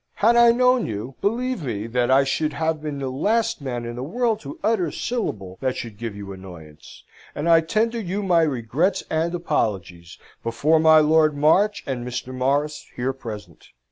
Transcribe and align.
Had 0.15 0.35
I 0.35 0.51
known 0.51 0.87
you, 0.87 1.13
believe 1.21 1.61
me 1.61 1.85
that 1.85 2.09
I 2.09 2.23
should 2.23 2.53
have 2.53 2.81
been 2.81 2.97
the 2.97 3.11
last 3.11 3.61
man 3.61 3.85
in 3.85 3.95
the 3.97 4.03
world 4.03 4.39
to 4.39 4.59
utter 4.63 4.87
a 4.87 4.91
syllable 4.91 5.59
that 5.61 5.77
should 5.77 5.99
give 5.99 6.15
you 6.15 6.33
annoyance; 6.33 7.03
and 7.35 7.47
I 7.47 7.61
tender 7.61 7.99
you 7.99 8.23
my 8.23 8.41
regrets 8.41 9.03
and 9.11 9.35
apologies, 9.35 10.17
before 10.41 10.79
my 10.79 10.97
Lord 11.01 11.37
March 11.37 11.83
and 11.85 12.03
Mr. 12.03 12.33
Morris 12.33 12.87
here 12.95 13.13
present." 13.13 13.67